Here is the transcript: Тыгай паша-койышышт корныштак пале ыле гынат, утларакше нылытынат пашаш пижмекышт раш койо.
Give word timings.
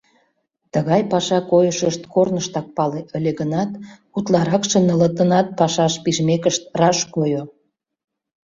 Тыгай 0.73 1.01
паша-койышышт 1.11 2.01
корныштак 2.13 2.67
пале 2.77 2.99
ыле 3.17 3.31
гынат, 3.39 3.71
утларакше 4.17 4.79
нылытынат 4.87 5.47
пашаш 5.59 5.93
пижмекышт 6.03 6.63
раш 6.79 6.99
койо. 7.15 7.43